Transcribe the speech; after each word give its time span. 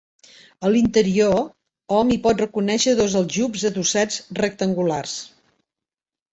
A 0.69 0.69
l'interior, 0.75 1.35
hom 1.97 2.15
hi 2.15 2.17
pot 2.25 2.41
reconèixer 2.45 2.95
dos 3.03 3.19
aljubs 3.21 3.69
adossats 3.73 4.21
rectangulars. 4.43 5.17